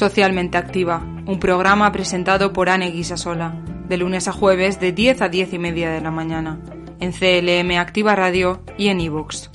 [0.00, 5.28] Socialmente Activa, un programa presentado por Anne Guisasola, de lunes a jueves de 10 a
[5.28, 6.58] 10 y media de la mañana,
[7.00, 9.50] en CLM Activa Radio y en iVoox.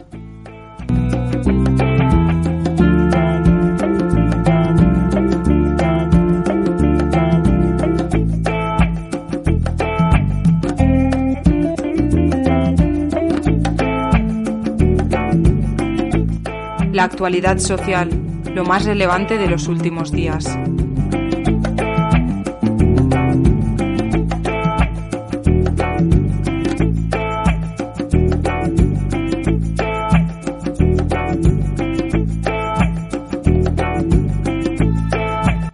[16.94, 18.25] La actualidad social,
[18.56, 20.58] lo más relevante de los últimos días.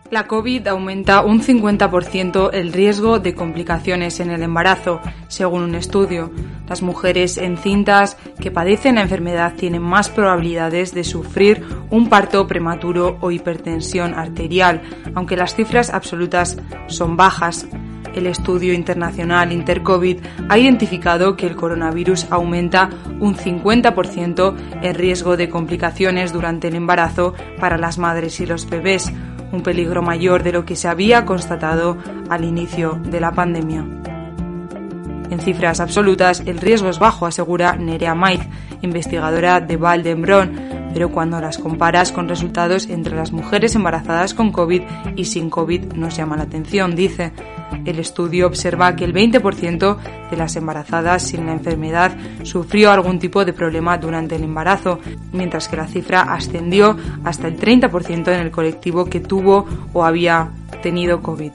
[0.10, 6.32] La COVID aumenta un 50% el riesgo de complicaciones en el embarazo, según un estudio.
[6.72, 13.17] Las mujeres encintas que padecen la enfermedad tienen más probabilidades de sufrir un parto prematuro
[13.19, 14.81] o hipertensión arterial,
[15.14, 17.67] aunque las cifras absolutas son bajas.
[18.16, 25.49] El estudio internacional Intercovid ha identificado que el coronavirus aumenta un 50% el riesgo de
[25.49, 29.11] complicaciones durante el embarazo para las madres y los bebés,
[29.52, 31.97] un peligro mayor de lo que se había constatado
[32.30, 34.01] al inicio de la pandemia.
[35.32, 38.42] En cifras absolutas, el riesgo es bajo, asegura Nerea Maiz,
[38.82, 40.52] investigadora de Valdembrón,
[40.94, 44.82] pero cuando las comparas con resultados entre las mujeres embarazadas con COVID
[45.16, 47.32] y sin COVID nos llama la atención, dice.
[47.86, 49.98] El estudio observa que el 20%
[50.30, 52.12] de las embarazadas sin la enfermedad
[52.44, 55.00] sufrió algún tipo de problema durante el embarazo,
[55.32, 60.52] mientras que la cifra ascendió hasta el 30% en el colectivo que tuvo o había
[60.84, 61.52] tenido COVID.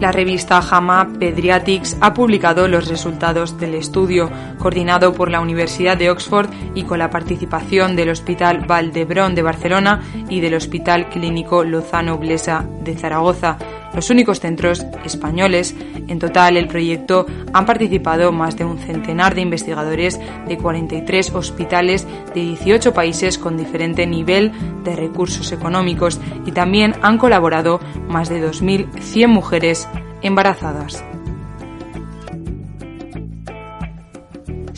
[0.00, 6.08] La revista JAMA Pediatrics ha publicado los resultados del estudio, coordinado por la Universidad de
[6.08, 10.00] Oxford y con la participación del Hospital Valdebrón de Barcelona
[10.30, 13.58] y del Hospital Clínico Lozano Blesa de Zaragoza,
[13.94, 15.74] los únicos centros españoles.
[16.08, 22.06] En total, el proyecto han participado más de un centenar de investigadores de 43 hospitales
[22.34, 24.52] de 18 países con diferente nivel
[24.84, 29.88] de recursos económicos y también han colaborado más de 2.100 mujeres
[30.22, 31.04] embarazadas.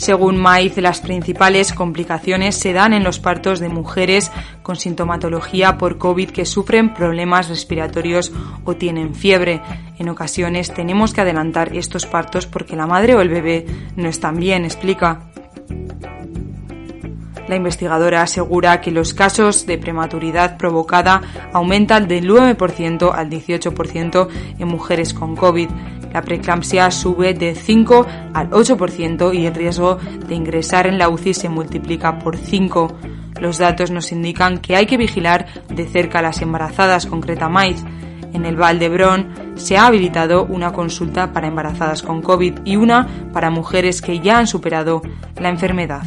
[0.02, 4.32] Según Maiz, las principales complicaciones se dan en los partos de mujeres
[4.64, 8.32] con sintomatología por COVID que sufren problemas respiratorios
[8.64, 9.62] o tienen fiebre.
[10.00, 13.64] En ocasiones tenemos que adelantar estos partos porque la madre o el bebé
[13.94, 15.20] no están bien, explica.
[17.46, 24.66] La investigadora asegura que los casos de prematuridad provocada aumentan del 9% al 18% en
[24.66, 25.68] mujeres con COVID.
[26.12, 31.34] La preeclampsia sube de 5 al 8% y el riesgo de ingresar en la UCI
[31.34, 32.98] se multiplica por 5.
[33.40, 37.82] Los datos nos indican que hay que vigilar de cerca a las embarazadas, concreta Mais.
[38.32, 43.50] En el Valdebrón se ha habilitado una consulta para embarazadas con COVID y una para
[43.50, 45.02] mujeres que ya han superado
[45.38, 46.02] la enfermedad.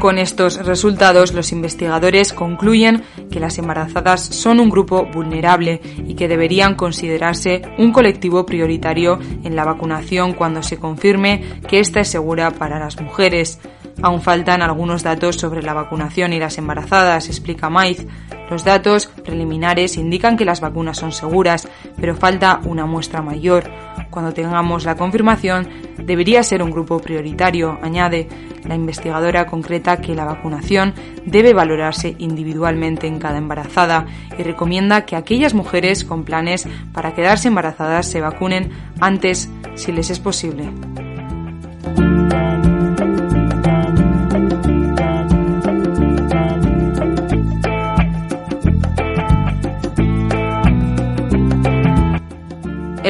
[0.00, 6.26] Con estos resultados, los investigadores concluyen que las embarazadas son un grupo vulnerable y que
[6.26, 12.50] deberían considerarse un colectivo prioritario en la vacunación cuando se confirme que esta es segura
[12.50, 13.60] para las mujeres.
[14.00, 18.06] Aún faltan algunos datos sobre la vacunación y las embarazadas, explica Maiz.
[18.48, 21.68] Los datos preliminares indican que las vacunas son seguras,
[22.00, 23.70] pero falta una muestra mayor.
[24.10, 28.28] Cuando tengamos la confirmación, debería ser un grupo prioritario, añade.
[28.64, 30.92] La investigadora concreta que la vacunación
[31.24, 34.06] debe valorarse individualmente en cada embarazada
[34.38, 38.70] y recomienda que aquellas mujeres con planes para quedarse embarazadas se vacunen
[39.00, 40.68] antes si les es posible.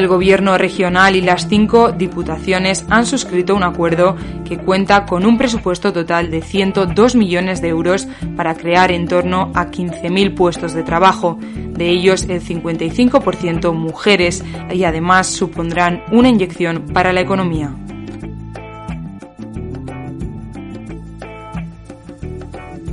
[0.01, 4.15] El Gobierno regional y las cinco diputaciones han suscrito un acuerdo
[4.45, 9.51] que cuenta con un presupuesto total de 102 millones de euros para crear en torno
[9.53, 14.43] a 15.000 puestos de trabajo, de ellos el 55% mujeres,
[14.73, 17.75] y además supondrán una inyección para la economía.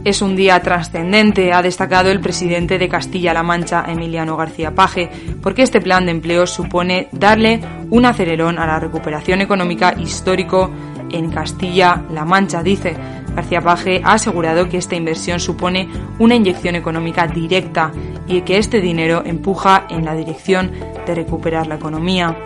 [0.04, 5.10] Es un día trascendente, ha destacado el presidente de Castilla-La Mancha, Emiliano García Paje,
[5.42, 7.60] porque este plan de empleo supone darle
[7.90, 10.70] un acelerón a la recuperación económica histórico
[11.10, 12.96] en Castilla-La Mancha, dice.
[13.34, 17.92] García Paje ha asegurado que esta inversión supone una inyección económica directa
[18.26, 20.72] y que este dinero empuja en la dirección
[21.06, 22.36] de recuperar la economía.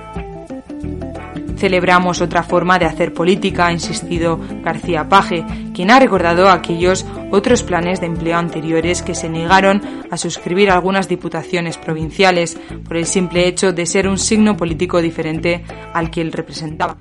[1.63, 7.63] Celebramos otra forma de hacer política, ha insistido García Paje, quien ha recordado aquellos otros
[7.63, 9.81] planes de empleo anteriores que se negaron
[10.11, 15.65] a suscribir algunas diputaciones provinciales por el simple hecho de ser un signo político diferente
[15.95, 16.97] al que él representaba.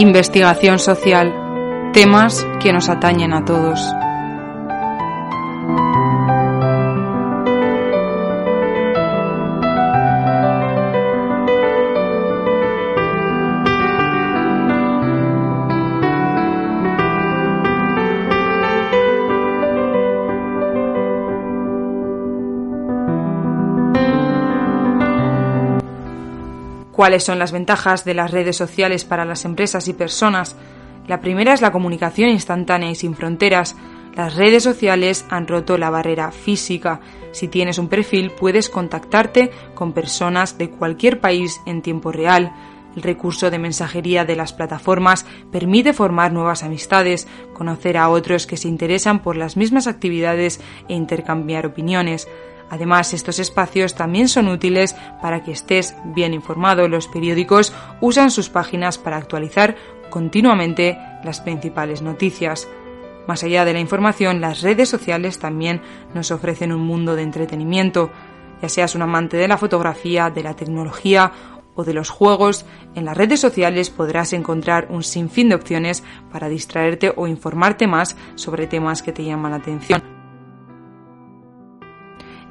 [0.00, 1.30] Investigación social.
[1.92, 3.78] Temas que nos atañen a todos.
[27.00, 30.54] ¿Cuáles son las ventajas de las redes sociales para las empresas y personas?
[31.08, 33.74] La primera es la comunicación instantánea y sin fronteras.
[34.14, 37.00] Las redes sociales han roto la barrera física.
[37.32, 42.52] Si tienes un perfil puedes contactarte con personas de cualquier país en tiempo real.
[42.94, 48.58] El recurso de mensajería de las plataformas permite formar nuevas amistades, conocer a otros que
[48.58, 52.28] se interesan por las mismas actividades e intercambiar opiniones.
[52.70, 56.88] Además, estos espacios también son útiles para que estés bien informado.
[56.88, 59.76] Los periódicos usan sus páginas para actualizar
[60.08, 62.68] continuamente las principales noticias.
[63.26, 65.82] Más allá de la información, las redes sociales también
[66.14, 68.10] nos ofrecen un mundo de entretenimiento.
[68.62, 71.32] Ya seas un amante de la fotografía, de la tecnología
[71.74, 76.02] o de los juegos, en las redes sociales podrás encontrar un sinfín de opciones
[76.32, 80.09] para distraerte o informarte más sobre temas que te llaman la atención.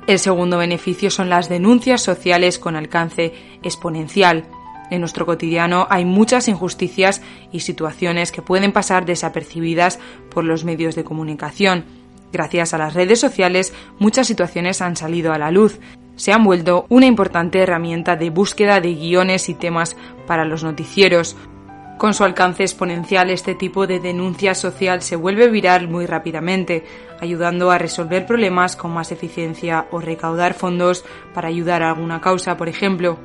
[0.10, 4.48] El segundo beneficio son las denuncias sociales con alcance exponencial.
[4.90, 7.22] En nuestro cotidiano hay muchas injusticias
[7.52, 10.00] y situaciones que pueden pasar desapercibidas
[10.32, 11.86] por los medios de comunicación.
[12.34, 15.80] Gracias a las redes sociales, muchas situaciones han salido a la luz.
[16.16, 19.96] Se han vuelto una importante herramienta de búsqueda de guiones y temas
[20.26, 21.38] para los noticieros.
[22.00, 26.86] Con su alcance exponencial, este tipo de denuncia social se vuelve viral muy rápidamente,
[27.20, 31.04] ayudando a resolver problemas con más eficiencia o recaudar fondos
[31.34, 33.20] para ayudar a alguna causa, por ejemplo.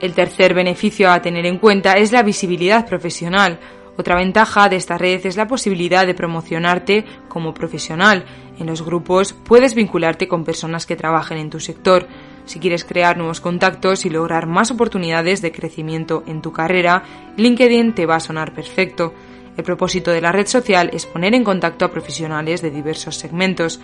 [0.00, 3.58] El tercer beneficio a tener en cuenta es la visibilidad profesional.
[3.96, 8.26] Otra ventaja de esta red es la posibilidad de promocionarte como profesional.
[8.58, 12.06] En los grupos puedes vincularte con personas que trabajen en tu sector.
[12.50, 17.04] Si quieres crear nuevos contactos y lograr más oportunidades de crecimiento en tu carrera,
[17.36, 19.14] LinkedIn te va a sonar perfecto.
[19.56, 23.78] El propósito de la red social es poner en contacto a profesionales de diversos segmentos.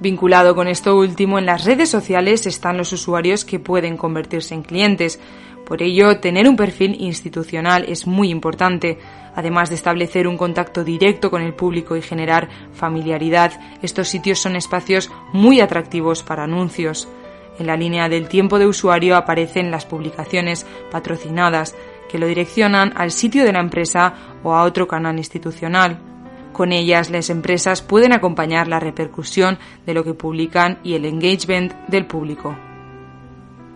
[0.00, 4.62] Vinculado con esto último, en las redes sociales están los usuarios que pueden convertirse en
[4.62, 5.20] clientes.
[5.64, 8.98] Por ello, tener un perfil institucional es muy importante.
[9.36, 14.56] Además de establecer un contacto directo con el público y generar familiaridad, estos sitios son
[14.56, 17.06] espacios muy atractivos para anuncios.
[17.58, 21.74] En la línea del tiempo de usuario aparecen las publicaciones patrocinadas
[22.08, 25.98] que lo direccionan al sitio de la empresa o a otro canal institucional.
[26.52, 31.72] Con ellas, las empresas pueden acompañar la repercusión de lo que publican y el engagement
[31.88, 32.56] del público.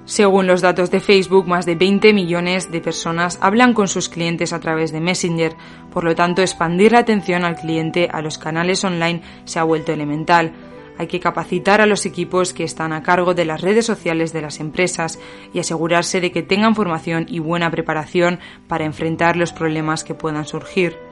[0.04, 4.54] Según los datos de Facebook, más de 20 millones de personas hablan con sus clientes
[4.54, 5.54] a través de Messenger,
[5.92, 9.92] por lo tanto expandir la atención al cliente a los canales online se ha vuelto
[9.92, 10.52] elemental.
[10.98, 14.42] Hay que capacitar a los equipos que están a cargo de las redes sociales de
[14.42, 15.18] las empresas
[15.54, 20.44] y asegurarse de que tengan formación y buena preparación para enfrentar los problemas que puedan
[20.44, 21.08] surgir.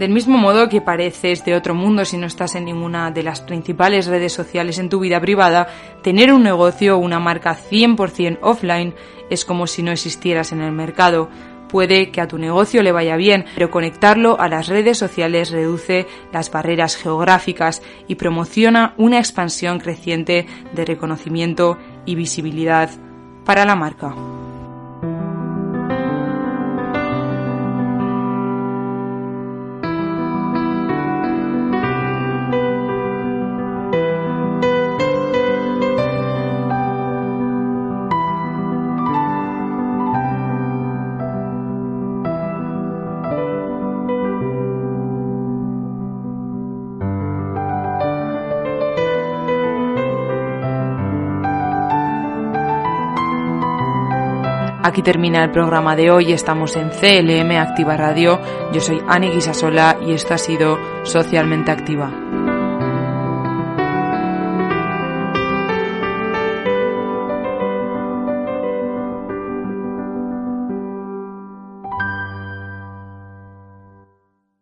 [0.00, 3.42] Del mismo modo que pareces de otro mundo si no estás en ninguna de las
[3.42, 5.66] principales redes sociales en tu vida privada,
[6.02, 8.94] tener un negocio o una marca 100% offline
[9.28, 11.28] es como si no existieras en el mercado.
[11.70, 16.06] Puede que a tu negocio le vaya bien, pero conectarlo a las redes sociales reduce
[16.32, 22.90] las barreras geográficas y promociona una expansión creciente de reconocimiento y visibilidad
[23.44, 24.14] para la marca.
[54.82, 56.32] Aquí termina el programa de hoy.
[56.32, 58.40] Estamos en CLM Activa Radio.
[58.72, 62.29] Yo soy Ani Guisasola y esto ha sido Socialmente Activa.